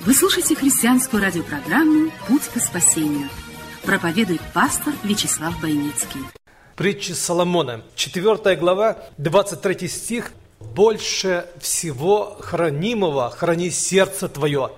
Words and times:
Вы 0.00 0.14
слушаете 0.14 0.54
христианскую 0.54 1.20
радиопрограмму 1.20 2.12
«Путь 2.28 2.44
к 2.54 2.60
спасению». 2.60 3.28
Проповедует 3.82 4.40
пастор 4.54 4.94
Вячеслав 5.02 5.60
Бойницкий. 5.60 6.20
Притчи 6.76 7.12
Соломона, 7.12 7.82
4 7.96 8.56
глава, 8.56 8.98
23 9.18 9.88
стих. 9.88 10.30
«Больше 10.60 11.46
всего 11.60 12.36
хранимого 12.40 13.30
храни 13.30 13.70
сердце 13.70 14.28
твое, 14.28 14.70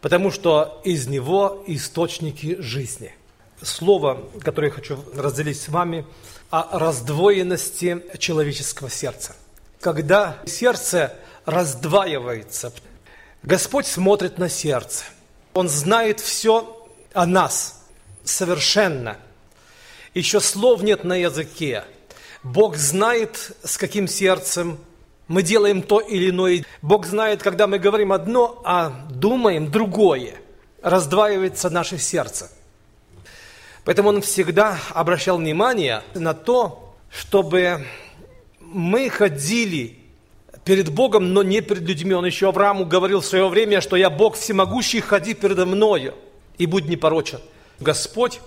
потому 0.00 0.30
что 0.30 0.80
из 0.84 1.08
него 1.08 1.64
источники 1.66 2.56
жизни». 2.60 3.14
Слово, 3.62 4.22
которое 4.40 4.68
я 4.68 4.74
хочу 4.74 4.98
разделить 5.16 5.60
с 5.60 5.68
вами, 5.68 6.06
о 6.50 6.78
раздвоенности 6.78 8.04
человеческого 8.18 8.88
сердца. 8.88 9.34
Когда 9.80 10.38
сердце 10.46 11.16
раздваивается. 11.44 12.72
Господь 13.42 13.86
смотрит 13.86 14.38
на 14.38 14.48
сердце. 14.48 15.04
Он 15.54 15.68
знает 15.68 16.20
все 16.20 16.86
о 17.14 17.26
нас 17.26 17.86
совершенно. 18.22 19.16
Еще 20.14 20.40
слов 20.40 20.82
нет 20.82 21.04
на 21.04 21.14
языке. 21.14 21.84
Бог 22.42 22.76
знает, 22.76 23.56
с 23.62 23.78
каким 23.78 24.08
сердцем 24.08 24.78
мы 25.26 25.42
делаем 25.42 25.82
то 25.82 26.00
или 26.00 26.30
иное. 26.30 26.64
Бог 26.82 27.06
знает, 27.06 27.42
когда 27.42 27.66
мы 27.66 27.78
говорим 27.78 28.12
одно, 28.12 28.60
а 28.64 28.90
думаем 29.10 29.70
другое. 29.70 30.34
Раздваивается 30.82 31.70
наше 31.70 31.98
сердце. 31.98 32.50
Поэтому 33.84 34.10
Он 34.10 34.22
всегда 34.22 34.78
обращал 34.90 35.38
внимание 35.38 36.02
на 36.14 36.34
то, 36.34 36.94
чтобы 37.10 37.86
мы 38.60 39.08
ходили 39.08 39.99
перед 40.64 40.90
Богом, 40.90 41.32
но 41.32 41.42
не 41.42 41.60
перед 41.60 41.82
людьми. 41.82 42.12
Он 42.14 42.26
еще 42.26 42.48
Аврааму 42.48 42.84
говорил 42.84 43.20
в 43.20 43.26
свое 43.26 43.48
время, 43.48 43.80
что 43.80 43.96
я 43.96 44.10
Бог 44.10 44.36
всемогущий, 44.36 45.00
ходи 45.00 45.34
передо 45.34 45.66
мною 45.66 46.14
и 46.58 46.66
будь 46.66 46.86
непорочен. 46.86 47.40
Господь 47.78 48.40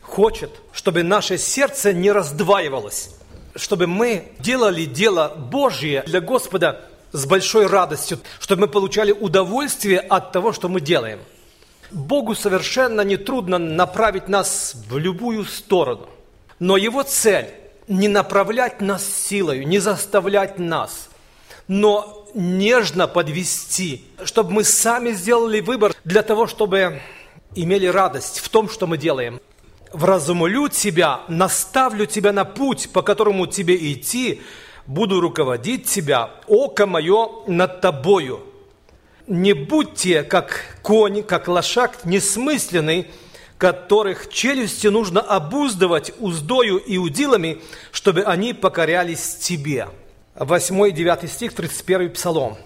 хочет, 0.00 0.50
чтобы 0.72 1.02
наше 1.02 1.38
сердце 1.38 1.92
не 1.92 2.10
раздваивалось, 2.10 3.14
чтобы 3.54 3.86
мы 3.86 4.32
делали 4.40 4.84
дело 4.84 5.32
Божье 5.36 6.02
для 6.06 6.20
Господа 6.20 6.80
с 7.12 7.26
большой 7.26 7.66
радостью, 7.66 8.18
чтобы 8.40 8.62
мы 8.62 8.68
получали 8.68 9.12
удовольствие 9.12 10.00
от 10.00 10.32
того, 10.32 10.52
что 10.52 10.68
мы 10.68 10.80
делаем. 10.80 11.20
Богу 11.90 12.34
совершенно 12.34 13.02
не 13.02 13.18
трудно 13.18 13.58
направить 13.58 14.28
нас 14.28 14.74
в 14.88 14.96
любую 14.96 15.44
сторону, 15.44 16.08
но 16.58 16.76
Его 16.76 17.02
цель– 17.02 17.48
не 17.88 18.08
направлять 18.08 18.80
нас 18.80 19.04
силой, 19.04 19.64
не 19.64 19.78
заставлять 19.78 20.58
нас– 20.58 21.08
но 21.68 22.26
нежно 22.34 23.06
подвести, 23.06 24.04
чтобы 24.24 24.52
мы 24.52 24.64
сами 24.64 25.12
сделали 25.12 25.60
выбор 25.60 25.94
для 26.04 26.22
того, 26.22 26.46
чтобы 26.46 27.00
имели 27.54 27.86
радость 27.86 28.40
в 28.40 28.48
том, 28.48 28.68
что 28.68 28.86
мы 28.86 28.98
делаем. 28.98 29.40
Вразумлю 29.92 30.68
тебя, 30.68 31.20
наставлю 31.28 32.06
тебя 32.06 32.32
на 32.32 32.44
путь, 32.44 32.90
по 32.92 33.02
которому 33.02 33.46
тебе 33.46 33.92
идти, 33.92 34.40
буду 34.86 35.20
руководить 35.20 35.84
тебя, 35.86 36.30
око 36.46 36.86
мое 36.86 37.28
над 37.46 37.80
тобою. 37.82 38.40
Не 39.26 39.52
будьте 39.52 40.22
как 40.22 40.78
конь, 40.82 41.22
как 41.22 41.46
лошак 41.46 42.04
несмысленный, 42.04 43.08
которых 43.58 44.28
челюсти 44.30 44.88
нужно 44.88 45.20
обуздывать 45.20 46.12
уздою 46.18 46.78
и 46.78 46.96
удилами, 46.96 47.60
чтобы 47.92 48.22
они 48.22 48.54
покорялись 48.54 49.36
тебе». 49.36 49.88
8 50.34 50.88
и 50.88 50.92
9 50.92 51.30
стих, 51.30 51.52
31 51.52 52.10
Псалом. 52.12 52.56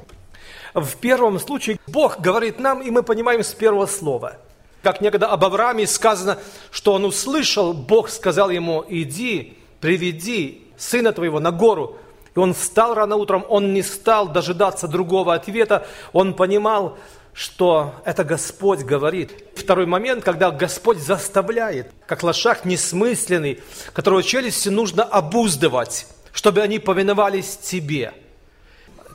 В 0.73 0.97
первом 0.97 1.41
случае 1.41 1.79
Бог 1.87 2.21
говорит 2.21 2.61
нам, 2.61 2.81
и 2.81 2.91
мы 2.91 3.03
понимаем 3.03 3.43
с 3.43 3.53
первого 3.55 3.87
слова. 3.87 4.37
Как 4.83 5.01
некогда 5.01 5.29
об 5.29 5.45
Аврааме 5.45 5.87
сказано, 5.87 6.39
что 6.71 6.93
он 6.93 7.05
услышал, 7.05 7.73
Бог 7.73 8.09
сказал 8.09 8.51
ему, 8.51 8.85
иди, 8.89 9.59
приведи 9.81 10.65
сына 10.77 11.13
твоего 11.13 11.41
на 11.41 11.51
гору. 11.51 11.97
И 12.37 12.39
он 12.39 12.55
встал 12.55 12.95
рано 12.95 13.17
утром, 13.17 13.45
он 13.49 13.73
не 13.73 13.83
стал 13.83 14.29
дожидаться 14.29 14.87
другого 14.87 15.35
ответа, 15.35 15.87
он 16.13 16.35
понимал, 16.35 16.99
что 17.33 17.95
это 18.05 18.23
Господь 18.23 18.81
говорит. 18.81 19.33
Второй 19.57 19.87
момент, 19.87 20.23
когда 20.23 20.51
Господь 20.53 20.99
заставляет, 20.99 21.91
как 22.07 22.23
лошак 22.23 22.65
несмысленный, 22.65 23.61
которого 23.93 24.23
челюсти 24.23 24.69
нужно 24.69 25.03
обуздывать 25.03 26.07
чтобы 26.37 26.61
они 26.61 26.79
повиновались 26.79 27.57
тебе. 27.57 28.13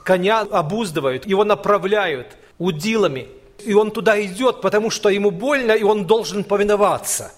Коня 0.03 0.39
обуздывают, 0.39 1.27
его 1.27 1.43
направляют 1.43 2.35
удилами, 2.57 3.27
и 3.63 3.75
он 3.75 3.91
туда 3.91 4.19
идет, 4.23 4.59
потому 4.59 4.89
что 4.89 5.09
ему 5.09 5.29
больно, 5.29 5.73
и 5.73 5.83
он 5.83 6.07
должен 6.07 6.43
повиноваться. 6.43 7.31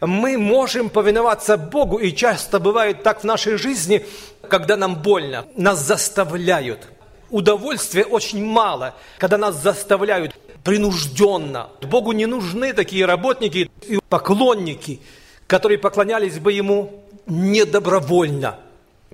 Мы 0.00 0.38
можем 0.38 0.90
повиноваться 0.90 1.56
Богу, 1.56 1.96
и 1.96 2.12
часто 2.12 2.60
бывает 2.60 3.02
так 3.02 3.22
в 3.22 3.24
нашей 3.24 3.56
жизни, 3.56 4.06
когда 4.48 4.76
нам 4.76 5.02
больно, 5.02 5.44
нас 5.56 5.80
заставляют. 5.80 6.86
Удовольствия 7.30 8.04
очень 8.04 8.44
мало, 8.44 8.94
когда 9.18 9.38
нас 9.38 9.60
заставляют 9.60 10.36
принужденно. 10.62 11.68
Богу 11.82 12.12
не 12.12 12.26
нужны 12.26 12.72
такие 12.72 13.06
работники 13.06 13.68
и 13.88 13.98
поклонники, 14.08 15.00
которые 15.48 15.78
поклонялись 15.78 16.38
бы 16.38 16.52
Ему 16.52 17.02
недобровольно– 17.26 18.60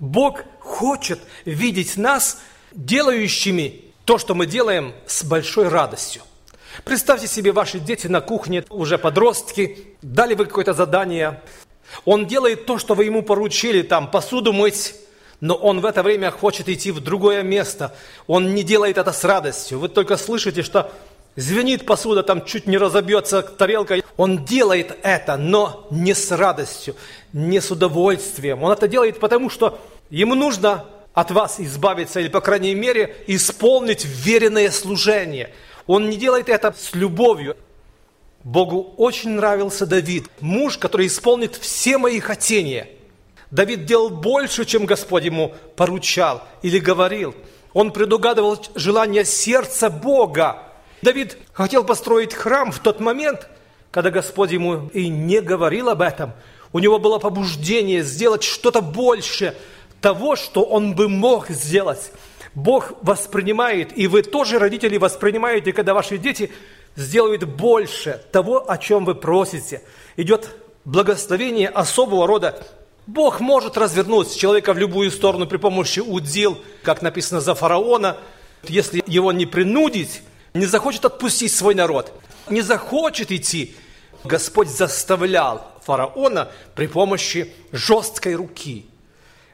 Бог 0.00 0.42
хочет 0.58 1.20
видеть 1.44 1.96
нас 1.96 2.40
делающими 2.72 3.84
то, 4.04 4.18
что 4.18 4.34
мы 4.34 4.46
делаем 4.46 4.94
с 5.06 5.22
большой 5.22 5.68
радостью. 5.68 6.22
Представьте 6.84 7.26
себе, 7.26 7.52
ваши 7.52 7.78
дети 7.78 8.06
на 8.06 8.20
кухне, 8.20 8.64
уже 8.70 8.96
подростки, 8.96 9.86
дали 10.02 10.34
вы 10.34 10.46
какое-то 10.46 10.72
задание. 10.72 11.42
Он 12.04 12.26
делает 12.26 12.66
то, 12.66 12.78
что 12.78 12.94
вы 12.94 13.04
ему 13.04 13.22
поручили, 13.22 13.82
там, 13.82 14.10
посуду 14.10 14.52
мыть, 14.52 14.94
но 15.40 15.54
он 15.54 15.80
в 15.80 15.86
это 15.86 16.02
время 16.02 16.30
хочет 16.30 16.68
идти 16.68 16.90
в 16.90 17.00
другое 17.00 17.42
место. 17.42 17.94
Он 18.26 18.54
не 18.54 18.62
делает 18.62 18.98
это 18.98 19.12
с 19.12 19.24
радостью. 19.24 19.78
Вы 19.78 19.88
только 19.88 20.16
слышите, 20.16 20.62
что 20.62 20.92
звенит 21.40 21.86
посуда, 21.86 22.22
там 22.22 22.44
чуть 22.44 22.66
не 22.66 22.78
разобьется 22.78 23.42
тарелка. 23.42 24.00
Он 24.16 24.44
делает 24.44 24.96
это, 25.02 25.36
но 25.36 25.86
не 25.90 26.14
с 26.14 26.30
радостью, 26.30 26.94
не 27.32 27.60
с 27.60 27.70
удовольствием. 27.70 28.62
Он 28.62 28.72
это 28.72 28.88
делает 28.88 29.18
потому, 29.18 29.50
что 29.50 29.80
ему 30.10 30.34
нужно 30.34 30.84
от 31.14 31.30
вас 31.30 31.58
избавиться 31.58 32.20
или, 32.20 32.28
по 32.28 32.40
крайней 32.40 32.74
мере, 32.74 33.16
исполнить 33.26 34.04
веренное 34.04 34.70
служение. 34.70 35.50
Он 35.86 36.08
не 36.08 36.16
делает 36.16 36.48
это 36.48 36.74
с 36.78 36.94
любовью. 36.94 37.56
Богу 38.44 38.94
очень 38.96 39.30
нравился 39.30 39.86
Давид, 39.86 40.28
муж, 40.40 40.78
который 40.78 41.08
исполнит 41.08 41.56
все 41.56 41.98
мои 41.98 42.20
хотения. 42.20 42.88
Давид 43.50 43.84
делал 43.84 44.08
больше, 44.08 44.64
чем 44.64 44.86
Господь 44.86 45.24
ему 45.24 45.54
поручал 45.76 46.42
или 46.62 46.78
говорил. 46.78 47.34
Он 47.72 47.92
предугадывал 47.92 48.58
желание 48.74 49.24
сердца 49.24 49.90
Бога. 49.90 50.69
Давид 51.02 51.38
хотел 51.52 51.84
построить 51.84 52.34
храм 52.34 52.72
в 52.72 52.78
тот 52.78 53.00
момент, 53.00 53.48
когда 53.90 54.10
Господь 54.10 54.52
ему 54.52 54.88
и 54.92 55.08
не 55.08 55.40
говорил 55.40 55.88
об 55.88 56.02
этом. 56.02 56.32
У 56.72 56.78
него 56.78 56.98
было 56.98 57.18
побуждение 57.18 58.02
сделать 58.02 58.42
что-то 58.42 58.80
больше 58.80 59.56
того, 60.00 60.36
что 60.36 60.62
он 60.62 60.94
бы 60.94 61.08
мог 61.08 61.48
сделать. 61.48 62.12
Бог 62.54 62.92
воспринимает, 63.02 63.96
и 63.96 64.06
вы 64.06 64.22
тоже, 64.22 64.58
родители, 64.58 64.96
воспринимаете, 64.96 65.72
когда 65.72 65.94
ваши 65.94 66.18
дети 66.18 66.50
сделают 66.96 67.44
больше 67.44 68.22
того, 68.32 68.70
о 68.70 68.76
чем 68.78 69.04
вы 69.04 69.14
просите. 69.14 69.82
Идет 70.16 70.50
благословение 70.84 71.68
особого 71.68 72.26
рода. 72.26 72.62
Бог 73.06 73.40
может 73.40 73.76
развернуть 73.76 74.36
человека 74.36 74.72
в 74.72 74.78
любую 74.78 75.10
сторону 75.10 75.46
при 75.46 75.56
помощи 75.56 76.00
удил, 76.00 76.58
как 76.82 77.02
написано 77.02 77.40
за 77.40 77.54
фараона. 77.54 78.16
Если 78.64 79.02
его 79.06 79.32
не 79.32 79.46
принудить, 79.46 80.22
не 80.54 80.66
захочет 80.66 81.04
отпустить 81.04 81.52
свой 81.52 81.74
народ, 81.74 82.12
не 82.48 82.60
захочет 82.60 83.30
идти, 83.30 83.74
Господь 84.24 84.68
заставлял 84.68 85.70
фараона 85.82 86.50
при 86.74 86.86
помощи 86.86 87.52
жесткой 87.72 88.34
руки. 88.34 88.86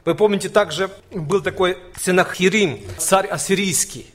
Вы 0.05 0.15
помните, 0.15 0.49
также 0.49 0.89
был 1.11 1.41
такой 1.41 1.77
Сенахирим, 1.99 2.81
царь 2.97 3.27
ассирийский. 3.27 4.07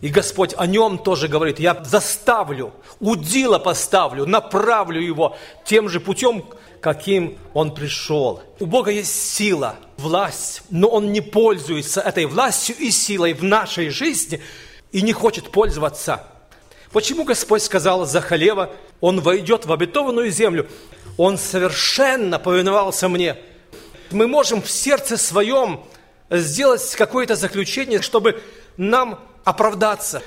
И 0.00 0.08
Господь 0.08 0.54
о 0.56 0.66
нем 0.66 0.98
тоже 0.98 1.26
говорит, 1.26 1.58
я 1.58 1.82
заставлю, 1.84 2.72
удила 3.00 3.58
поставлю, 3.58 4.26
направлю 4.26 5.00
его 5.00 5.36
тем 5.64 5.88
же 5.88 6.00
путем, 6.00 6.44
каким 6.80 7.38
он 7.54 7.74
пришел. 7.74 8.42
У 8.60 8.66
Бога 8.66 8.90
есть 8.90 9.34
сила, 9.34 9.76
власть, 9.96 10.62
но 10.68 10.88
он 10.88 11.12
не 11.12 11.22
пользуется 11.22 12.02
этой 12.02 12.26
властью 12.26 12.76
и 12.78 12.90
силой 12.90 13.32
в 13.32 13.42
нашей 13.42 13.88
жизни 13.88 14.42
и 14.96 15.02
не 15.02 15.12
хочет 15.12 15.52
пользоваться. 15.52 16.24
Почему 16.90 17.24
Господь 17.24 17.62
сказал 17.62 18.06
Захалева, 18.06 18.72
он 19.02 19.20
войдет 19.20 19.66
в 19.66 19.72
обетованную 19.74 20.30
землю? 20.30 20.66
Он 21.18 21.36
совершенно 21.36 22.38
повиновался 22.38 23.10
мне. 23.10 23.36
Мы 24.10 24.26
можем 24.26 24.62
в 24.62 24.70
сердце 24.70 25.18
своем 25.18 25.84
сделать 26.30 26.94
какое-то 26.96 27.36
заключение, 27.36 28.00
чтобы 28.00 28.42
нам 28.78 29.20
оправдаться. 29.44 30.22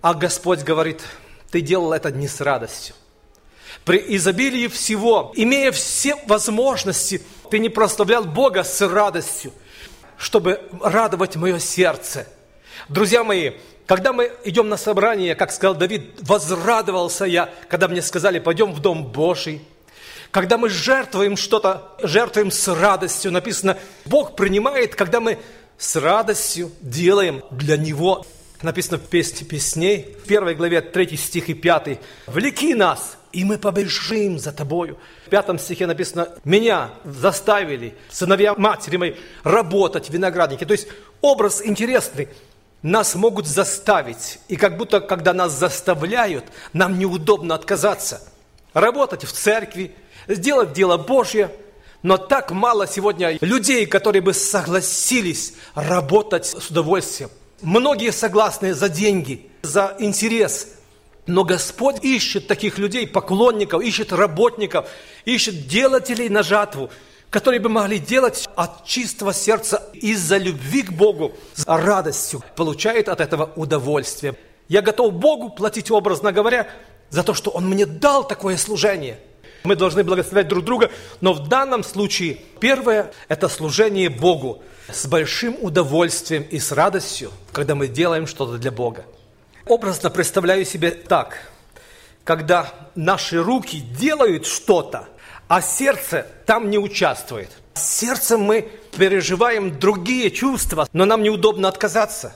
А 0.00 0.14
Господь 0.14 0.60
говорит, 0.60 1.02
ты 1.50 1.60
делал 1.60 1.92
это 1.92 2.12
не 2.12 2.28
с 2.28 2.40
радостью. 2.40 2.94
При 3.84 3.98
изобилии 4.14 4.68
всего, 4.68 5.32
имея 5.34 5.72
все 5.72 6.14
возможности, 6.26 7.20
ты 7.50 7.58
не 7.58 7.68
прославлял 7.68 8.22
Бога 8.22 8.62
с 8.62 8.80
радостью, 8.80 9.52
чтобы 10.18 10.60
радовать 10.80 11.34
мое 11.34 11.58
сердце. 11.58 12.28
Друзья 12.88 13.24
мои, 13.24 13.52
когда 13.92 14.14
мы 14.14 14.32
идем 14.44 14.70
на 14.70 14.78
собрание, 14.78 15.34
как 15.34 15.52
сказал 15.52 15.74
Давид, 15.74 16.14
возрадовался 16.22 17.26
я, 17.26 17.52
когда 17.68 17.88
мне 17.88 18.00
сказали, 18.00 18.38
пойдем 18.38 18.72
в 18.72 18.80
Дом 18.80 19.04
Божий. 19.04 19.60
Когда 20.30 20.56
мы 20.56 20.70
жертвуем 20.70 21.36
что-то, 21.36 21.94
жертвуем 22.02 22.50
с 22.50 22.68
радостью, 22.68 23.32
написано, 23.32 23.76
Бог 24.06 24.34
принимает, 24.34 24.94
когда 24.94 25.20
мы 25.20 25.38
с 25.76 25.94
радостью 25.96 26.70
делаем 26.80 27.42
для 27.50 27.76
Него. 27.76 28.24
Написано 28.62 28.96
в 28.96 29.02
Песне 29.02 29.46
песней, 29.46 30.16
в 30.24 30.26
первой 30.26 30.54
главе 30.54 30.80
3 30.80 31.14
стих 31.18 31.50
и 31.50 31.54
5. 31.54 31.98
«Влеки 32.28 32.72
нас, 32.72 33.18
и 33.30 33.44
мы 33.44 33.58
побежим 33.58 34.38
за 34.38 34.52
Тобою». 34.52 34.96
В 35.26 35.28
пятом 35.28 35.58
стихе 35.58 35.86
написано, 35.86 36.30
«Меня 36.44 36.92
заставили, 37.04 37.94
сыновья 38.08 38.54
матери 38.54 38.96
моей, 38.96 39.20
работать 39.44 40.08
в 40.08 40.12
винограднике». 40.14 40.64
То 40.64 40.72
есть 40.72 40.88
образ 41.20 41.60
интересный. 41.62 42.28
Нас 42.82 43.14
могут 43.14 43.46
заставить, 43.46 44.38
и 44.48 44.56
как 44.56 44.76
будто, 44.76 45.00
когда 45.00 45.32
нас 45.32 45.52
заставляют, 45.52 46.44
нам 46.72 46.98
неудобно 46.98 47.54
отказаться. 47.54 48.20
Работать 48.74 49.24
в 49.24 49.32
церкви, 49.32 49.94
сделать 50.28 50.72
дело 50.72 50.96
Божье– 50.96 51.50
но 52.02 52.16
так 52.16 52.50
мало 52.50 52.88
сегодня 52.88 53.38
людей, 53.40 53.86
которые 53.86 54.22
бы 54.22 54.34
согласились 54.34 55.54
работать 55.74 56.46
с 56.46 56.68
удовольствием. 56.68 57.30
Многие 57.60 58.10
согласны 58.10 58.74
за 58.74 58.88
деньги, 58.88 59.48
за 59.62 59.96
интерес. 60.00 60.68
Но 61.28 61.44
Господь 61.44 62.04
ищет 62.04 62.48
таких 62.48 62.78
людей, 62.78 63.06
поклонников, 63.06 63.82
ищет 63.82 64.12
работников, 64.12 64.88
ищет 65.24 65.68
делателей 65.68 66.28
на 66.28 66.42
жатву, 66.42 66.90
которые 67.32 67.60
бы 67.60 67.70
могли 67.70 67.98
делать 67.98 68.48
от 68.54 68.84
чистого 68.84 69.32
сердца 69.32 69.82
из-за 69.94 70.36
любви 70.36 70.82
к 70.82 70.92
Богу, 70.92 71.32
с 71.54 71.64
радостью, 71.66 72.44
получает 72.54 73.08
от 73.08 73.20
этого 73.20 73.50
удовольствие. 73.56 74.36
Я 74.68 74.82
готов 74.82 75.14
Богу 75.14 75.48
платить, 75.48 75.90
образно 75.90 76.30
говоря, 76.30 76.68
за 77.08 77.24
то, 77.24 77.32
что 77.32 77.50
Он 77.50 77.68
мне 77.68 77.86
дал 77.86 78.28
такое 78.28 78.56
служение– 78.56 79.18
мы 79.64 79.76
должны 79.76 80.02
благословлять 80.02 80.48
друг 80.48 80.64
друга, 80.64 80.90
но 81.20 81.32
в 81.32 81.48
данном 81.48 81.84
случае 81.84 82.38
первое– 82.58 83.12
это 83.28 83.48
служение 83.48 84.10
Богу 84.10 84.60
с 84.90 85.06
большим 85.06 85.56
удовольствием 85.60 86.42
и 86.42 86.58
с 86.58 86.72
радостью, 86.72 87.30
когда 87.52 87.76
мы 87.76 87.86
делаем 87.86 88.26
что-то 88.26 88.58
для 88.58 88.72
Бога. 88.72 89.04
Образно 89.66 90.10
представляю 90.10 90.64
себе 90.64 90.90
так, 90.90 91.38
когда 92.24 92.74
наши 92.96 93.40
руки 93.40 93.78
делают 93.80 94.46
что-то, 94.46 95.08
а 95.52 95.60
сердце 95.60 96.26
там 96.46 96.70
не 96.70 96.78
участвует. 96.78 97.50
Сердцем 97.74 98.40
мы 98.40 98.70
переживаем 98.96 99.78
другие 99.78 100.30
чувства, 100.30 100.88
но 100.92 101.04
нам 101.04 101.22
неудобно 101.22 101.68
отказаться. 101.68 102.34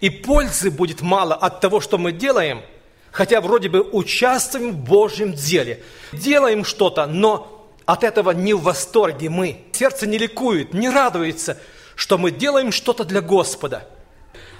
И 0.00 0.08
пользы 0.08 0.70
будет 0.70 1.02
мало 1.02 1.34
от 1.34 1.60
того, 1.60 1.80
что 1.80 1.98
мы 1.98 2.12
делаем– 2.12 2.62
хотя 3.10 3.40
вроде 3.40 3.68
бы 3.68 3.80
участвуем 3.80 4.70
в 4.70 4.76
Божьем 4.76 5.32
деле, 5.32 5.82
делаем 6.12 6.64
что-то, 6.64 7.06
но 7.06 7.66
от 7.84 8.04
этого 8.04 8.30
не 8.30 8.54
в 8.54 8.62
восторге 8.62 9.28
мы. 9.28 9.64
Сердце 9.72 10.06
не 10.06 10.18
ликует, 10.18 10.72
не 10.72 10.88
радуется, 10.88 11.58
что 11.96 12.18
мы 12.18 12.30
делаем 12.30 12.70
что-то 12.70 13.02
для 13.02 13.20
Господа. 13.20 13.88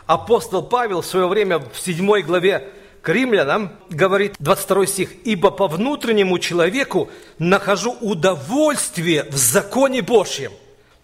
Апостол 0.07 0.63
Павел 0.63 1.03
в 1.03 1.07
свое 1.07 1.29
время 1.29 1.59
в 1.61 1.79
7 1.79 2.23
главе 2.23 2.73
к 3.03 3.09
римлянам 3.09 3.73
говорит 3.91 4.35
22 4.39 4.87
стих, 4.87 5.11
«Ибо 5.25 5.50
по 5.50 5.69
внутреннему 5.69 6.39
человеку 6.39 7.09
нахожу 7.39 7.97
удовольствие 8.00 9.25
в 9.25 9.37
законе 9.37 10.03
Божьем, 10.03 10.53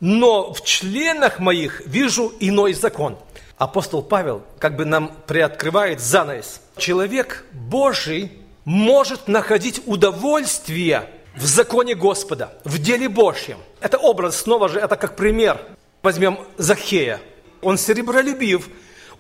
но 0.01 0.53
в 0.53 0.65
членах 0.65 1.39
моих 1.39 1.83
вижу 1.87 2.33
иной 2.41 2.73
закон». 2.75 3.17
Апостол 3.57 4.03
Павел 4.03 4.43
как 4.59 4.77
бы 4.77 4.85
нам 4.85 5.13
приоткрывает 5.27 6.01
занавес– 6.01 6.61
человек 6.77 7.45
Божий 7.53 8.33
может 8.65 9.29
находить 9.29 9.83
удовольствие 9.87 11.09
в 11.37 11.45
законе 11.45 11.95
Господа, 11.95 12.55
в 12.65 12.79
деле 12.79 13.09
Божьем. 13.09 13.59
Это 13.81 13.99
образ, 13.99 14.39
снова 14.39 14.69
же, 14.69 14.79
это 14.79 14.97
как 14.97 15.17
пример. 15.17 15.61
Возьмем 16.03 16.39
Захея. 16.57 17.21
Он 17.63 17.79
серебролюбив, 17.79 18.69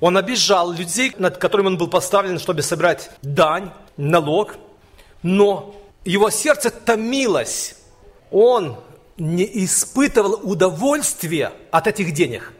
он 0.00 0.16
обижал 0.16 0.72
людей, 0.72 1.12
над 1.18 1.38
которыми 1.38 1.68
он 1.68 1.78
был 1.78 1.88
поставлен, 1.88 2.38
чтобы 2.38 2.62
собрать 2.62 3.10
дань, 3.22 3.70
налог. 3.96 4.56
Но 5.22 5.74
его 6.04 6.30
сердце 6.30 6.70
томилось. 6.70 7.76
Он 8.30 8.76
не 9.16 9.48
испытывал 9.64 10.40
удовольствия 10.42 11.52
от 11.70 11.86
этих 11.86 12.12
денег. 12.12 12.52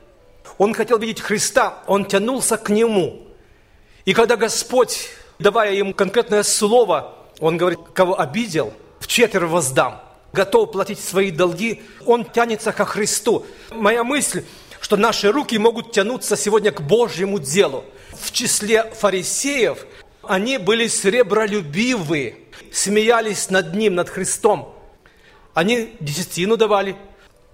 Он 0.59 0.73
хотел 0.73 0.99
видеть 0.99 1.21
Христа, 1.21 1.83
он 1.87 2.05
тянулся 2.05 2.57
к 2.57 2.69
Нему. 2.69 3.23
И 4.05 4.15
когда 4.15 4.37
Господь, 4.37 5.09
давая 5.39 5.75
ему 5.75 5.95
конкретное 5.95 6.43
слово, 6.43 7.15
он 7.41 7.57
говорит, 7.57 7.81
кого 7.93 8.21
обидел, 8.21 8.73
в 9.01 9.07
четверо 9.07 9.47
воздам, 9.47 10.01
готов 10.33 10.73
платить 10.73 11.01
свои 11.01 11.31
долги, 11.31 11.83
он 12.07 12.25
тянется 12.25 12.73
ко 12.73 12.85
Христу. 12.85 13.45
Моя 13.71 14.05
мысль, 14.05 14.45
что 14.85 14.99
наши 14.99 15.33
руки 15.33 15.57
могут 15.57 15.93
тянуться 15.93 16.37
сегодня 16.37 16.71
к 16.71 16.83
Божьему 16.83 17.39
делу. 17.39 17.87
В 18.13 18.31
числе 18.33 18.85
фарисеев 18.93 19.87
они 20.23 20.59
были 20.59 20.89
сребролюбивы, 20.89 22.37
смеялись 22.71 23.49
над 23.49 23.75
Ним, 23.75 23.95
над 23.95 24.11
Христом. 24.11 24.79
Они 25.55 25.97
десятину 26.01 26.59
давали. 26.59 26.97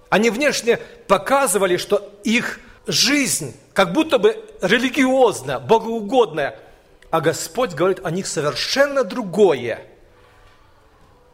Они 0.09 0.29
внешне 0.29 0.77
показывали, 1.07 1.77
что 1.77 2.11
их 2.25 2.59
жизнь 2.85 3.55
как 3.71 3.93
будто 3.93 4.17
бы 4.17 4.35
религиозная, 4.61 5.59
богоугодная, 5.59 6.59
а 7.11 7.21
Господь 7.21 7.71
говорит 7.71 8.01
о 8.03 8.11
них 8.11 8.27
совершенно 8.27 9.05
другое. 9.05 9.79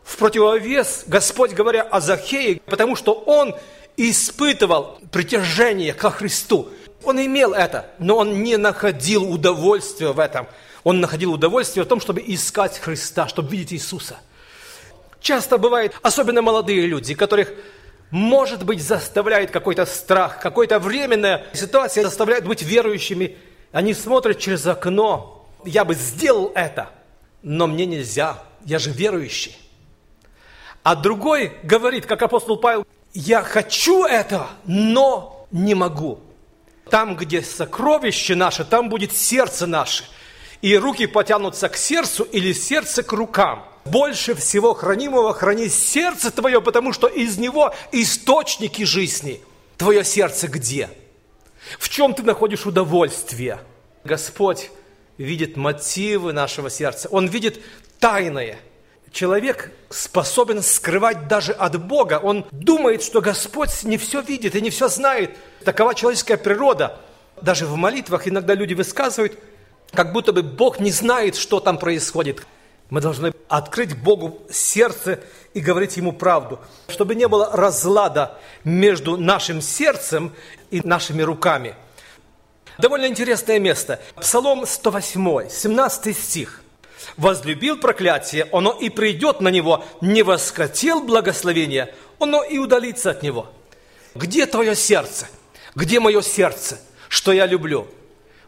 В 0.04 0.16
противовес 0.18 1.06
Господь 1.08 1.54
говоря 1.54 1.82
о 1.82 2.02
Захее, 2.02 2.62
потому 2.68 2.96
что 2.96 3.14
он 3.14 3.56
испытывал 3.98 5.00
притяжение 5.12 5.94
ко 5.94 6.10
Христу. 6.10 6.70
Он 7.04 7.20
имел 7.20 7.54
это, 7.54 7.90
но 8.00 8.18
он 8.18 8.44
не 8.44 8.58
находил 8.58 9.30
удовольствия 9.30 10.14
в 10.14 10.20
этом. 10.20 10.48
Он 10.84 11.02
находил 11.02 11.34
удовольствие 11.34 11.84
в 11.84 11.88
том, 11.88 12.00
чтобы 12.00 12.24
искать 12.26 12.80
Христа, 12.80 13.28
чтобы 13.28 13.50
видеть 13.50 13.74
Иисуса. 13.74 14.18
Часто 15.20 15.58
бывает, 15.58 15.94
особенно 16.04 16.42
молодые 16.42 16.86
люди, 16.86 17.14
которых 17.14 17.52
может 18.10 18.64
быть, 18.64 18.82
заставляет 18.82 19.52
какой-то 19.52 19.86
страх, 19.86 20.40
какая-то 20.40 20.80
временная 20.80 21.46
ситуация 21.54 22.04
заставляет 22.06 22.46
быть 22.46 22.62
верующими. 22.62 23.36
Они 23.72 23.94
смотрят 23.94 24.40
через 24.40 24.66
окно. 24.66 25.46
Я 25.66 25.84
бы 25.84 25.94
сделал 25.94 26.52
это, 26.56 26.90
но 27.42 27.68
мне 27.68 27.86
нельзя. 27.86 28.42
Я 28.64 28.80
же 28.80 28.92
верующий. 28.92 29.58
А 30.84 30.96
другой 30.96 31.58
говорит, 31.64 32.06
как 32.06 32.22
апостол 32.22 32.58
Павел, 32.58 32.88
я 33.20 33.44
хочу 33.44 34.06
это, 34.06 34.48
но 34.66 35.48
не 35.52 35.76
могу. 35.76 36.20
Там, 36.90 37.16
где 37.16 37.42
сокровище 37.42 38.36
наше, 38.36 38.64
там 38.64 38.90
будет 38.90 39.16
сердце 39.16 39.68
наше. 39.68 40.06
И 40.62 40.76
руки 40.78 41.06
потянутся 41.06 41.70
к 41.70 41.78
сердцу 41.78 42.24
или 42.24 42.54
сердце 42.54 43.04
к 43.04 43.12
рукам– 43.14 43.66
больше 43.88 44.36
всего 44.36 44.74
хранимого 44.74 45.34
храни 45.34 45.70
сердце 45.70 46.32
твое, 46.32 46.62
потому 46.62 46.94
что 46.94 47.08
из 47.08 47.38
него 47.38 47.74
источники 47.92 48.84
жизни. 48.84 49.42
Твое 49.78 50.04
сердце 50.04 50.48
где? 50.48 50.90
В 51.80 51.90
чем 51.90 52.14
ты 52.14 52.24
находишь 52.24 52.66
удовольствие? 52.66 53.60
Господь 54.04 54.72
видит 55.18 55.58
мотивы 55.58 56.34
нашего 56.34 56.70
сердца. 56.70 57.08
Он 57.12 57.28
видит 57.28 57.62
тайное. 58.00 58.60
Человек 59.12 59.72
способен 59.90 60.62
скрывать 60.62 61.28
даже 61.28 61.54
от 61.54 61.82
Бога. 61.82 62.20
Он 62.22 62.46
думает, 62.52 63.02
что 63.02 63.22
Господь 63.22 63.84
не 63.84 63.98
все 63.98 64.22
видит 64.22 64.56
и 64.56 64.62
не 64.62 64.70
все 64.70 64.90
знает. 64.90 65.36
Такова 65.64 65.96
человеческая 65.96 66.38
природа. 66.38 67.00
Даже 67.42 67.66
в 67.66 67.76
молитвах 67.76 68.28
иногда 68.28 68.54
люди 68.54 68.74
высказывают, 68.74 69.38
как 69.94 70.12
будто 70.12 70.34
бы 70.34 70.44
Бог 70.44 70.80
не 70.80 70.92
знает, 70.92 71.36
что 71.36 71.60
там 71.60 71.78
происходит. 71.78 72.46
Мы 72.90 73.02
должны 73.02 73.34
открыть 73.48 73.98
Богу 73.98 74.42
сердце 74.50 75.20
и 75.54 75.60
говорить 75.60 75.98
Ему 75.98 76.14
правду, 76.14 76.60
чтобы 76.88 77.16
не 77.16 77.28
было 77.28 77.52
разлада 77.54 78.38
между 78.64 79.18
нашим 79.18 79.62
сердцем 79.62 80.34
и 80.72 80.82
нашими 80.82 81.22
руками. 81.22 81.76
Довольно 82.78 83.08
интересное 83.08 83.60
место. 83.60 84.00
Псалом 84.16 84.66
108, 84.66 85.50
17 85.50 86.18
стих. 86.18 86.62
«Возлюбил 87.16 87.78
проклятие, 87.78 88.48
оно 88.52 88.72
и 88.72 88.90
придет 88.90 89.42
на 89.42 89.50
него, 89.50 89.86
не 90.02 90.24
воскотел 90.24 91.02
благословение, 91.02 91.94
оно 92.20 92.44
и 92.44 92.58
удалится 92.58 93.12
от 93.12 93.24
него». 93.24 93.48
Где 94.14 94.46
твое 94.46 94.76
сердце? 94.76 95.28
Где 95.76 96.00
мое 96.00 96.22
сердце? 96.22 96.80
Что 97.08 97.32
я 97.32 97.46
люблю? 97.46 97.88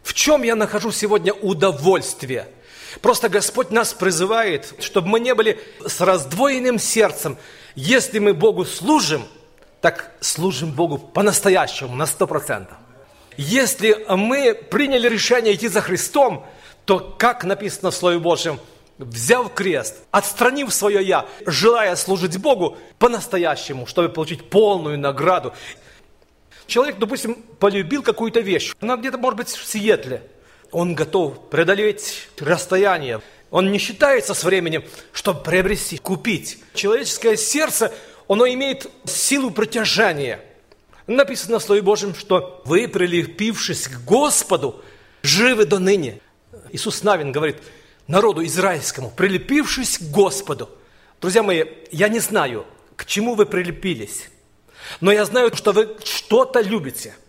В 0.04 0.14
чем 0.14 0.44
я 0.44 0.56
нахожу 0.56 0.92
сегодня 0.92 1.34
удовольствие– 1.34 2.48
Просто 3.02 3.30
Господь 3.30 3.72
нас 3.72 3.94
призывает, 3.94 4.74
чтобы 4.80 5.08
мы 5.08 5.20
не 5.20 5.34
были 5.34 5.60
с 5.86 6.02
раздвоенным 6.02 6.80
сердцем. 6.80 7.38
Если 7.76 8.20
мы 8.20 8.34
Богу 8.34 8.66
служим, 8.66 9.26
так 9.82 10.12
служим 10.20 10.72
Богу 10.72 10.98
по-настоящему, 10.98 11.96
на 11.96 12.06
сто 12.06 12.28
процентов. 12.28 12.78
Если 13.38 14.06
мы 14.10 14.54
приняли 14.54 15.08
решение 15.08 15.56
идти 15.56 15.70
за 15.70 15.82
Христом, 15.82 16.46
то, 16.90 17.16
как 17.20 17.44
написано 17.44 17.92
в 17.92 17.96
Слове 17.96 18.18
Божьем, 18.18 18.60
взяв 18.98 19.54
крест, 19.54 20.00
отстранив 20.10 20.74
свое 20.74 21.06
«я», 21.06 21.28
желая 21.46 21.96
служить 21.96 22.40
Богу 22.40 22.80
по-настоящему, 22.98 23.86
чтобы 23.86 24.10
получить 24.10 24.50
полную 24.50 24.98
награду. 24.98 25.54
Человек, 26.66 26.98
допустим, 26.98 27.36
полюбил 27.60 28.02
какую-то 28.02 28.40
вещь, 28.40 28.74
она 28.82 28.98
где-то, 28.98 29.20
может 29.20 29.38
быть, 29.38 29.50
в 29.50 29.66
Сиэтле– 29.66 30.24
он 30.72 30.96
готов 30.96 31.50
преодолеть 31.50 32.30
расстояние. 32.40 33.22
Он 33.52 33.72
не 33.72 33.80
считается 33.80 34.34
с 34.34 34.44
временем, 34.44 34.84
чтобы 35.14 35.42
приобрести, 35.42 35.98
купить. 35.98 36.60
Человеческое 36.74 37.38
сердце, 37.38 37.92
оно 38.28 38.48
имеет 38.48 38.88
силу 39.06 39.52
притяжения. 39.52 40.40
Написано 41.08 41.60
в 41.60 41.64
Слове 41.64 41.82
Божьем, 41.82 42.14
что 42.14 42.62
вы, 42.66 42.88
прилепившись 42.88 43.88
к 43.88 44.04
Господу, 44.06 44.84
живы 45.24 45.66
до 45.66 45.80
ныне. 45.80 46.20
Иисус 46.72 47.04
Навин 47.04 47.32
говорит 47.32 47.58
народу 48.08 48.46
израильскому, 48.46 49.12
прилепившись 49.12 49.98
к 49.98 50.04
Господу. 50.04 50.70
Друзья 51.22 51.44
мои, 51.44 51.66
я 51.92 52.10
не 52.10 52.20
знаю, 52.20 52.66
к 52.96 53.06
чему 53.06 53.36
вы 53.36 53.46
прилепились, 53.46 54.30
но 55.02 55.12
я 55.12 55.26
знаю, 55.26 55.56
что 55.56 55.72
вы 55.72 55.98
что-то 56.04 56.62
любите– 56.62 57.16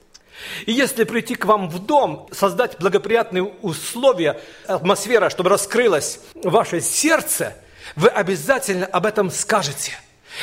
и 0.66 0.72
если 0.72 1.04
прийти 1.04 1.34
к 1.34 1.44
вам 1.44 1.68
в 1.68 1.84
дом, 1.84 2.28
создать 2.32 2.78
благоприятные 2.78 3.44
условия, 3.44 4.40
атмосфера, 4.66 5.30
чтобы 5.30 5.50
раскрылось 5.50 6.20
ваше 6.34 6.80
сердце, 6.80 7.56
вы 7.96 8.08
обязательно 8.08 8.86
об 8.86 9.06
этом 9.06 9.30
скажете. 9.30 9.92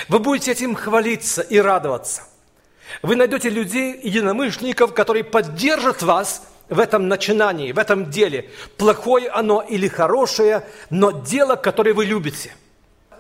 Вы 0.08 0.20
будете 0.20 0.52
этим 0.52 0.76
хвалиться 0.76 1.42
и 1.42 1.58
радоваться. 1.58 2.24
Вы 3.02 3.16
найдете 3.16 3.50
людей, 3.50 4.00
единомышленников, 4.02 4.94
которые 4.94 5.24
поддержат 5.24 6.02
вас 6.02 6.44
в 6.70 6.80
этом 6.80 7.08
начинании, 7.08 7.72
в 7.72 7.80
этом 7.80 8.10
деле. 8.10 8.50
Плохое 8.78 9.30
оно 9.30 9.62
или 9.62 9.88
хорошее, 9.88 10.64
но 10.90 11.12
дело, 11.12 11.56
которое 11.56 11.94
вы 11.94 12.06
любите. 12.06 12.54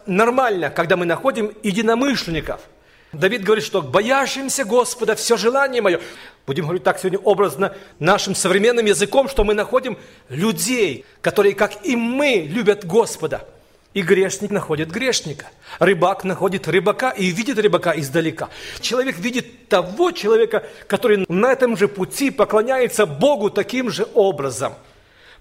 Нормально, 0.05 0.69
когда 0.69 0.95
мы 0.95 1.05
находим 1.05 1.51
единомышленников– 1.63 2.61
Давид 3.13 3.43
говорит, 3.43 3.63
что 3.63 3.81
боящимся 3.81 4.65
Господа 4.65 5.15
все 5.15 5.37
желание 5.37 5.81
мое. 5.81 6.01
Будем 6.45 6.65
говорить 6.65 6.83
так 6.83 6.99
сегодня 6.99 7.19
образно 7.19 7.73
нашим 7.99 8.35
современным 8.35 8.85
языком, 8.85 9.29
что 9.29 9.43
мы 9.43 9.53
находим 9.53 9.97
людей, 10.29 11.05
которые, 11.21 11.55
как 11.55 11.85
и 11.85 11.95
мы, 11.95 12.47
любят 12.49 12.85
Господа. 12.85 13.47
И 13.93 14.01
грешник 14.01 14.51
находит 14.51 14.91
грешника. 14.91 15.47
Рыбак 15.79 16.23
находит 16.23 16.67
рыбака 16.67 17.09
и 17.09 17.27
видит 17.27 17.57
рыбака 17.57 17.93
издалека. 17.97 18.49
Человек 18.79 19.17
видит 19.17 19.69
того 19.69 20.11
человека, 20.11 20.63
который 20.87 21.25
на 21.27 21.51
этом 21.51 21.75
же 21.75 21.87
пути 21.87 22.29
поклоняется 22.29 23.05
Богу 23.05 23.49
таким 23.49 23.89
же 23.89 24.07
образом. 24.13 24.73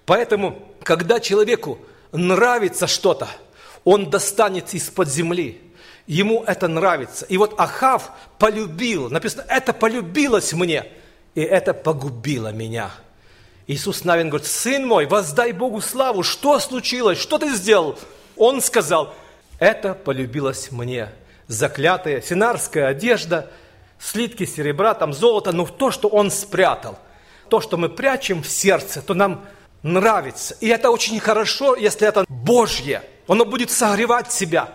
Поэтому, 0.05 0.73
когда 0.83 1.19
человеку 1.19 1.79
нравится 2.11 2.87
что-то, 2.87 3.27
он 3.83 4.09
достанет 4.09 4.73
из-под 4.73 5.09
земли 5.09 5.61
ему 6.07 6.43
это 6.47 6.67
нравится. 6.67 7.25
И 7.25 7.37
вот 7.37 7.59
Ахав 7.59 8.11
полюбил, 8.39 9.09
написано, 9.09 9.45
это 9.47 9.73
полюбилось 9.73 10.53
мне, 10.53 10.85
и 11.35 11.41
это 11.41 11.73
погубило 11.73 12.51
меня. 12.51 12.91
Иисус 13.67 14.05
Навин 14.05 14.29
говорит, 14.29 14.47
сын 14.47 14.87
мой, 14.87 15.05
воздай 15.05 15.51
Богу 15.51 15.81
славу, 15.81 16.23
что 16.23 16.57
случилось, 16.59 17.19
что 17.19 17.37
ты 17.37 17.53
сделал? 17.53 17.99
Он 18.37 18.61
сказал, 18.61 19.13
это 19.59 19.93
полюбилось 19.93 20.71
мне. 20.71 21.09
Заклятая 21.47 22.21
синарская 22.21 22.87
одежда, 22.87 23.49
слитки 23.99 24.45
серебра, 24.45 24.93
там 24.93 25.13
золото, 25.13 25.51
но 25.51 25.65
то, 25.65 25.91
что 25.91 26.07
он 26.07 26.29
спрятал, 26.29 26.99
то, 27.49 27.61
что 27.61 27.77
мы 27.77 27.89
прячем 27.89 28.43
в 28.43 28.47
сердце, 28.47 29.01
то 29.01 29.13
нам 29.13 29.45
нравится. 29.81 30.55
И 30.59 30.67
это 30.67 30.91
очень 30.91 31.19
хорошо, 31.19 31.75
если 31.75 32.07
это 32.07 32.25
Божье. 32.27 33.03
Оно 33.27 33.45
будет 33.45 33.71
согревать 33.71 34.31
себя. 34.31 34.73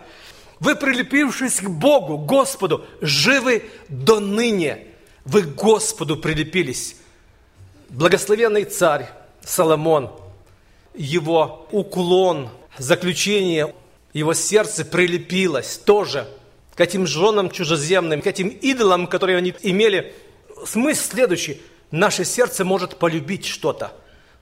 Вы, 0.59 0.75
прилепившись 0.75 1.59
к 1.59 1.69
Богу, 1.69 2.17
Господу, 2.17 2.85
живы 3.01 3.69
до 3.89 4.19
ныне. 4.19 4.87
Вы 5.25 5.43
к 5.43 5.55
Господу 5.55 6.17
прилепились. 6.17 6.95
Благословенный 7.89 8.65
царь 8.65 9.09
Соломон, 9.43 10.11
его 10.93 11.67
уклон, 11.71 12.49
заключение, 12.77 13.73
его 14.13 14.33
сердце 14.33 14.85
прилепилось 14.85 15.77
тоже 15.77 16.27
к 16.75 16.81
этим 16.81 17.05
женам 17.07 17.49
чужеземным, 17.49 18.21
к 18.21 18.27
этим 18.27 18.47
идолам, 18.47 19.07
которые 19.07 19.37
они 19.37 19.53
имели. 19.61 20.13
Смысл 20.65 21.11
следующий. 21.11 21.61
Наше 21.91 22.25
сердце 22.25 22.65
может 22.65 22.97
полюбить 22.97 23.45
что-то, 23.45 23.93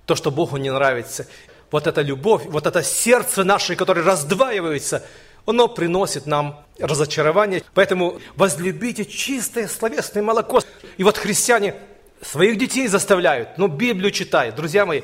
то, 0.06 0.16
что 0.16 0.32
Богу 0.32 0.58
не 0.58 0.72
нравится. 0.72 1.28
Вот 1.70 1.88
эта 1.88 2.02
любовь, 2.02 2.44
вот 2.46 2.68
это 2.68 2.84
сердце 2.84 3.44
наше, 3.44 3.76
которое 3.76 4.04
раздваивается– 4.04 5.06
оно 5.46 5.68
приносит 5.68 6.26
нам 6.26 6.64
разочарование. 6.80 7.64
Поэтому 7.74 8.20
возлюбите 8.36 9.06
чистое 9.06 9.68
словесное 9.68 10.24
молоко. 10.24 10.62
И 10.98 11.04
вот 11.04 11.18
христиане 11.18 11.76
своих 12.22 12.58
детей 12.58 12.88
заставляют, 12.88 13.58
ну, 13.58 13.68
Библию 13.68 14.12
читают. 14.12 14.56
Друзья 14.56 14.86
мои, 14.86 15.02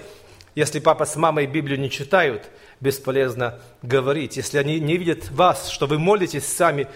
если 0.55 0.79
папа 0.79 1.05
с 1.05 1.15
мамой 1.15 1.47
Библию 1.47 1.79
не 1.79 1.89
читают, 1.89 2.49
бесполезно 2.79 3.59
говорить. 3.81 4.37
Если 4.37 4.57
они 4.57 4.79
не 4.79 4.97
видят 4.97 5.29
вас, 5.31 5.69
что 5.69 5.87
вы 5.87 5.99
молитесь 5.99 6.45
сами, 6.45 6.87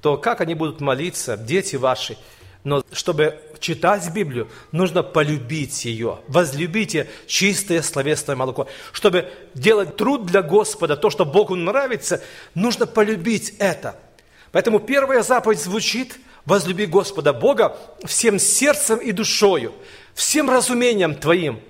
то 0.00 0.16
как 0.16 0.40
они 0.40 0.54
будут 0.54 0.80
молиться, 0.80 1.36
дети 1.36 1.76
ваши– 1.76 2.16
но 2.64 2.84
чтобы 2.92 3.40
читать 3.58 4.08
Библию, 4.12 4.48
нужно 4.70 5.02
полюбить 5.02 5.84
ее. 5.84 6.20
Возлюбите 6.28 7.08
чистое 7.26 7.82
словесное 7.82 8.36
молоко. 8.36 8.68
Чтобы 8.92 9.30
делать 9.54 9.96
труд 9.96 10.26
для 10.26 10.42
Господа, 10.42 10.96
то, 10.96 11.10
что 11.10 11.24
Богу 11.24 11.56
нравится, 11.56 12.22
нужно 12.54 12.86
полюбить 12.86 13.54
это. 13.58 13.96
Поэтому 14.52 14.78
первая 14.78 15.22
заповедь 15.22 15.60
звучит 15.60 16.18
«Возлюби 16.44 16.86
Господа 16.86 17.32
Бога 17.32 17.76
всем 18.04 18.38
сердцем 18.38 18.98
и 18.98 19.12
душою, 19.12 19.72
всем 20.14 20.50
разумением 20.50 21.14
твоим». 21.14 21.60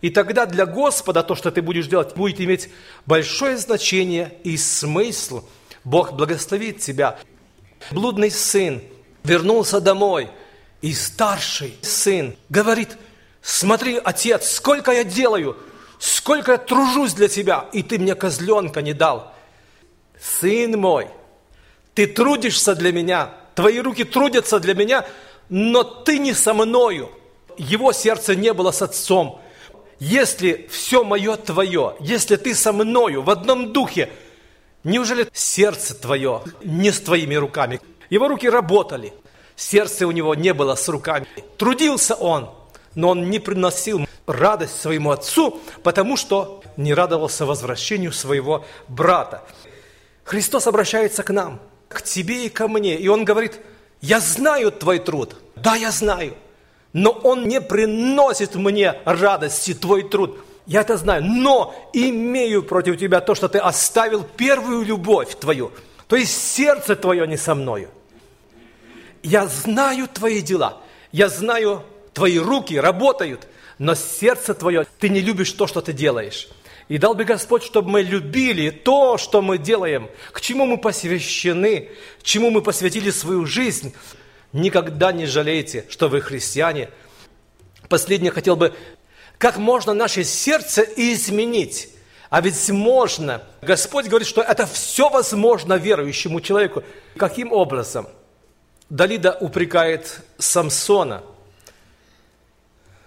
И 0.00 0.10
тогда 0.10 0.46
для 0.46 0.66
Господа 0.66 1.22
то, 1.22 1.34
что 1.34 1.50
ты 1.50 1.62
будешь 1.62 1.86
делать, 1.86 2.14
будет 2.14 2.40
иметь 2.40 2.68
большое 3.06 3.56
значение 3.56 4.34
и 4.44 4.56
смысл. 4.56 5.44
Бог 5.84 6.12
благословит 6.12 6.80
тебя. 6.80 7.18
Блудный 7.90 8.30
сын– 8.30 8.82
вернулся 9.26 9.80
домой, 9.80 10.30
и 10.80 10.92
старший 10.94 11.76
сын 11.82 12.36
говорит, 12.48 12.96
смотри, 13.42 14.00
отец, 14.02 14.52
сколько 14.52 14.92
я 14.92 15.04
делаю, 15.04 15.56
сколько 15.98 16.52
я 16.52 16.58
тружусь 16.58 17.12
для 17.12 17.28
тебя, 17.28 17.66
и 17.72 17.82
ты 17.82 17.98
мне 17.98 18.14
козленка 18.14 18.80
не 18.82 18.94
дал. 18.94 19.34
Сын 20.20 20.78
мой, 20.78 21.08
ты 21.94 22.06
трудишься 22.06 22.74
для 22.74 22.92
меня, 22.92 23.32
твои 23.54 23.80
руки 23.80 24.04
трудятся 24.04 24.60
для 24.60 24.74
меня, 24.74 25.04
но 25.48 25.82
ты 25.82 26.18
не 26.18 26.32
со 26.32 26.54
мною. 26.54 27.10
Его 27.58 27.92
сердце 27.92 28.34
не 28.34 28.52
было 28.52 28.70
с 28.70 28.82
отцом. 28.82 29.40
Если 29.98 30.66
все 30.70 31.04
мое 31.04 31.36
твое, 31.36 31.96
если 32.00 32.36
ты 32.36 32.54
со 32.54 32.72
мною 32.72 33.22
в 33.22 33.30
одном 33.30 33.72
духе, 33.72 34.10
неужели 34.84 35.28
сердце 35.32 35.94
твое 35.94 36.42
не 36.62 36.92
с 36.92 37.00
твоими 37.00 37.34
руками? 37.34 37.80
Его 38.10 38.28
руки 38.28 38.48
работали, 38.48 39.12
сердце 39.56 40.06
у 40.06 40.10
него 40.10 40.34
не 40.34 40.52
было 40.52 40.74
с 40.74 40.88
руками. 40.88 41.26
Трудился 41.56 42.14
он, 42.14 42.50
но 42.94 43.10
он 43.10 43.30
не 43.30 43.38
приносил 43.38 44.06
радость 44.26 44.80
своему 44.80 45.10
отцу, 45.12 45.60
потому 45.82 46.16
что 46.16 46.62
не 46.76 46.92
радовался 46.92 47.46
возвращению 47.46 48.12
своего 48.12 48.64
брата. 48.88 49.42
Христос 50.24 50.66
обращается 50.66 51.22
к 51.22 51.30
нам, 51.30 51.60
к 51.88 52.02
тебе 52.02 52.46
и 52.46 52.48
ко 52.48 52.68
мне, 52.68 52.96
и 52.96 53.08
Он 53.08 53.24
говорит, 53.24 53.60
я 54.00 54.20
знаю 54.20 54.72
твой 54.72 54.98
труд, 54.98 55.36
да, 55.54 55.76
я 55.76 55.90
знаю, 55.90 56.34
но 56.96 57.10
он 57.10 57.46
не 57.46 57.60
приносит 57.60 58.54
мне 58.54 58.94
радости, 59.04 59.74
твой 59.74 60.02
труд. 60.02 60.38
Я 60.64 60.80
это 60.80 60.96
знаю, 60.96 61.22
но 61.22 61.74
имею 61.92 62.62
против 62.62 62.98
тебя 62.98 63.20
то, 63.20 63.34
что 63.34 63.50
ты 63.50 63.58
оставил 63.58 64.24
первую 64.24 64.82
любовь 64.82 65.34
твою. 65.38 65.72
То 66.08 66.16
есть 66.16 66.32
сердце 66.32 66.96
твое 66.96 67.26
не 67.28 67.36
со 67.36 67.54
мною. 67.54 67.90
Я 69.22 69.46
знаю 69.46 70.08
твои 70.08 70.40
дела, 70.40 70.80
я 71.12 71.28
знаю, 71.28 71.82
твои 72.14 72.38
руки 72.38 72.80
работают, 72.80 73.46
но 73.76 73.94
сердце 73.94 74.54
твое, 74.54 74.86
ты 74.98 75.10
не 75.10 75.20
любишь 75.20 75.52
то, 75.52 75.66
что 75.66 75.82
ты 75.82 75.92
делаешь. 75.92 76.48
И 76.88 76.96
дал 76.96 77.12
бы 77.12 77.24
Господь, 77.24 77.62
чтобы 77.62 77.90
мы 77.90 78.00
любили 78.00 78.70
то, 78.70 79.18
что 79.18 79.42
мы 79.42 79.58
делаем, 79.58 80.08
к 80.32 80.40
чему 80.40 80.64
мы 80.64 80.78
посвящены, 80.78 81.90
чему 82.22 82.50
мы 82.50 82.62
посвятили 82.62 83.10
свою 83.10 83.44
жизнь. 83.44 83.92
Никогда 84.52 85.12
не 85.12 85.26
жалейте, 85.26 85.84
что 85.88 86.08
вы 86.08 86.20
христиане. 86.20 86.90
Последнее 87.88 88.30
хотел 88.30 88.56
бы, 88.56 88.74
как 89.38 89.58
можно 89.58 89.92
наше 89.92 90.24
сердце 90.24 90.82
изменить? 90.82 91.90
А 92.30 92.40
ведь 92.40 92.68
можно. 92.70 93.42
Господь 93.62 94.06
говорит, 94.06 94.26
что 94.26 94.42
это 94.42 94.66
все 94.66 95.08
возможно 95.08 95.74
верующему 95.74 96.40
человеку. 96.40 96.82
Каким 97.16 97.52
образом? 97.52 98.08
Далида 98.88 99.36
упрекает 99.40 100.20
Самсона. 100.38 101.22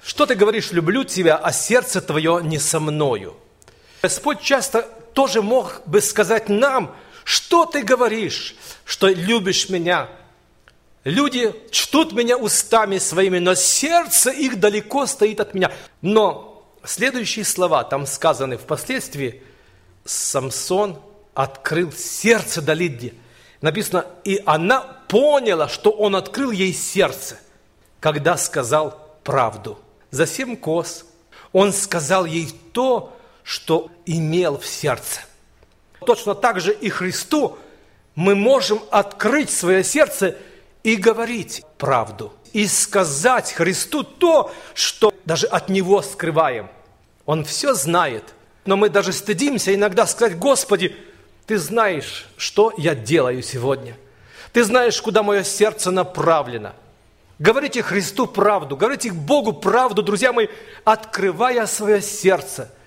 Что 0.03 0.25
ты 0.25 0.35
говоришь, 0.35 0.71
люблю 0.71 1.03
тебя, 1.03 1.35
а 1.35 1.51
сердце 1.51 2.01
твое 2.01 2.39
не 2.43 2.59
со 2.59 2.79
мною? 2.79 3.35
Господь 4.01 4.41
часто 4.41 4.83
тоже 5.13 5.41
мог 5.41 5.81
бы 5.85 6.01
сказать 6.01 6.47
нам, 6.47 6.95
что 7.23 7.65
ты 7.65 7.83
говоришь, 7.83 8.55
что 8.85 9.07
любишь 9.07 9.69
меня. 9.69 10.09
Люди 11.03 11.55
чтут 11.71 12.11
меня 12.11 12.37
устами 12.37 12.97
своими, 12.97 13.39
но 13.39 13.55
сердце 13.55 14.31
их 14.31 14.59
далеко 14.59 15.05
стоит 15.05 15.39
от 15.39 15.53
меня. 15.53 15.71
Но 16.01 16.67
следующие 16.83 17.45
слова 17.45 17.83
там 17.83 18.05
сказаны 18.05 18.57
впоследствии. 18.57 19.41
Самсон 20.03 20.99
открыл 21.33 21.91
сердце 21.91 22.61
Далиде. 22.61 23.13
Написано, 23.61 24.05
и 24.23 24.41
она 24.45 24.81
поняла, 25.07 25.69
что 25.69 25.91
он 25.91 26.15
открыл 26.15 26.51
ей 26.51 26.73
сердце, 26.73 27.39
когда 27.99 28.37
сказал 28.37 29.17
правду. 29.23 29.79
За 30.11 30.25
семь 30.25 30.55
коз 30.55 31.05
он 31.51 31.73
сказал 31.73 32.25
ей 32.25 32.53
то, 32.73 33.15
что 33.43 33.89
имел 34.05 34.57
в 34.57 34.65
сердце. 34.65 35.21
Точно 36.05 36.35
так 36.35 36.59
же 36.59 36.73
и 36.73 36.89
Христу 36.89 37.57
мы 38.15 38.35
можем 38.35 38.81
открыть 38.91 39.49
свое 39.49 39.83
сердце 39.83 40.37
и 40.83 40.95
говорить 40.95 41.63
правду, 41.77 42.33
и 42.53 42.67
сказать 42.67 43.51
Христу 43.53 44.03
то, 44.03 44.51
что 44.73 45.13
даже 45.25 45.47
от 45.47 45.69
Него 45.69 46.01
скрываем. 46.01 46.69
Он 47.25 47.43
все 47.43 47.73
знает, 47.73 48.23
но 48.65 48.75
мы 48.75 48.89
даже 48.89 49.13
стыдимся 49.13 49.73
иногда 49.73 50.05
сказать, 50.05 50.37
Господи, 50.37 50.95
Ты 51.45 51.57
знаешь, 51.57 52.27
что 52.37 52.73
я 52.77 52.95
делаю 52.95 53.43
сегодня. 53.43 53.95
Ты 54.53 54.63
знаешь, 54.63 54.99
куда 55.01 55.21
мое 55.21 55.43
сердце 55.43 55.91
направлено. 55.91 56.73
Говорите 57.37 57.83
Христу 57.83 58.25
правду, 58.27 58.75
говорите 58.75 59.11
Богу 59.11 59.53
правду, 59.53 60.01
друзья 60.01 60.33
мои, 60.33 60.47
открывая 60.83 61.65
свое 61.67 62.01
сердце– 62.01 62.71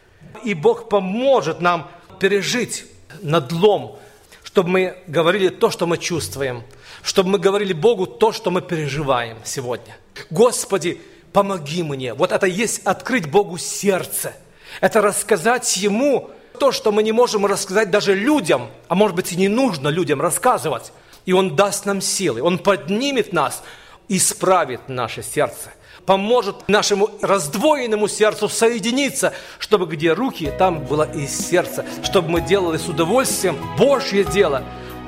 и 0.44 0.54
Бог 0.54 0.88
поможет 0.88 1.60
нам 1.60 1.90
пережить 2.18 2.84
надлом, 3.20 3.98
чтобы 4.42 4.70
мы 4.70 4.96
говорили 5.06 5.48
то, 5.48 5.70
что 5.70 5.86
мы 5.86 5.98
чувствуем, 5.98 6.62
чтобы 7.02 7.30
мы 7.30 7.38
говорили 7.38 7.72
Богу 7.72 8.06
то, 8.06 8.32
что 8.32 8.50
мы 8.50 8.62
переживаем 8.62 9.38
сегодня. 9.44 9.96
Господи, 10.30 11.00
помоги 11.32 11.82
мне. 11.82 12.14
Вот 12.14 12.32
это 12.32 12.46
есть 12.46 12.82
открыть 12.84 13.30
Богу 13.30 13.58
сердце. 13.58 14.34
Это 14.80 15.00
рассказать 15.02 15.76
Ему 15.76 16.30
то, 16.58 16.72
что 16.72 16.92
мы 16.92 17.02
не 17.02 17.12
можем 17.12 17.44
рассказать 17.46 17.90
даже 17.90 18.14
людям, 18.14 18.68
а 18.88 18.94
может 18.94 19.16
быть 19.16 19.32
и 19.32 19.36
не 19.36 19.48
нужно 19.48 19.88
людям 19.88 20.20
рассказывать. 20.20 20.92
И 21.26 21.32
Он 21.32 21.56
даст 21.56 21.86
нам 21.86 22.00
силы, 22.00 22.42
Он 22.42 22.58
поднимет 22.58 23.32
нас, 23.32 23.62
исправит 24.08 24.88
наше 24.88 25.22
сердце 25.22 25.70
поможет 26.06 26.68
нашему 26.68 27.10
раздвоенному 27.20 28.08
сердцу 28.08 28.48
соединиться, 28.48 29.32
чтобы 29.58 29.86
где 29.86 30.12
руки, 30.12 30.52
там 30.58 30.84
было 30.84 31.08
и 31.12 31.26
сердце, 31.26 31.84
чтобы 32.02 32.28
мы 32.28 32.40
делали 32.40 32.76
с 32.76 32.88
удовольствием 32.88 33.56
Божье 33.78 34.24
дело. 34.24 34.64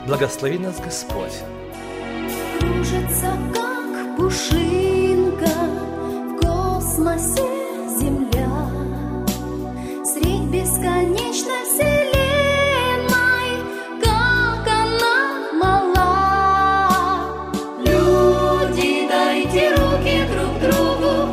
Благослови 0.07 0.59
нас 0.59 0.79
Господь 0.79 1.33
кружится, 2.59 3.31
как 3.55 4.17
пушинка 4.17 5.55
в 6.29 6.37
космосе 6.41 7.43
Земля. 7.99 8.71
Средь 10.05 10.49
бесконечной 10.51 11.65
вселенной, 11.65 13.51
как 14.03 14.67
она 14.69 15.19
мала. 15.61 16.89
Люди, 17.79 19.09
дайте 19.09 19.75
руки 19.75 20.17
друг 20.33 20.55
другу. 20.61 21.24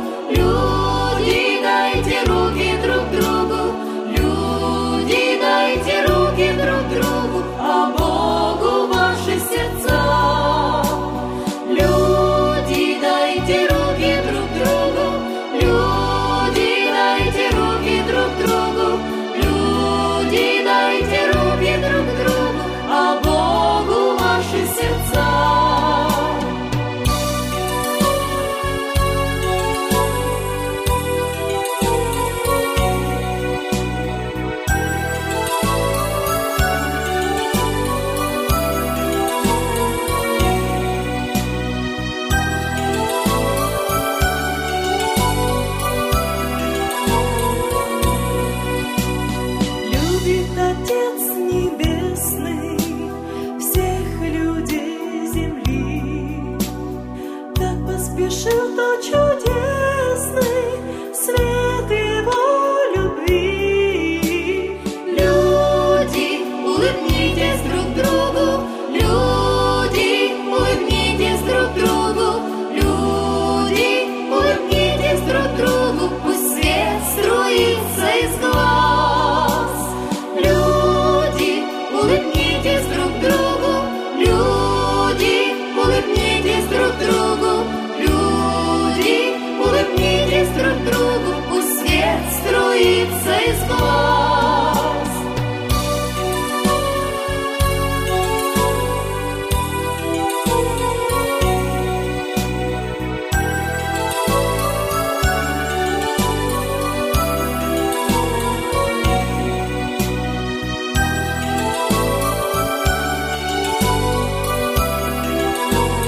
Oh. 115.74 116.01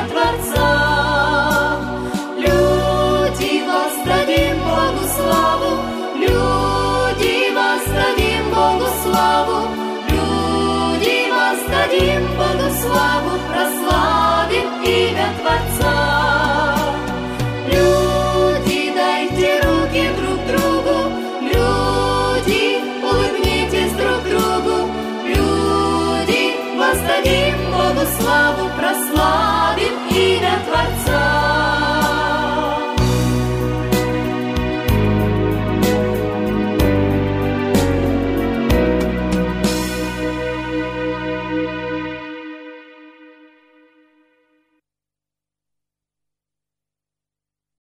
Sandra. 0.00 0.29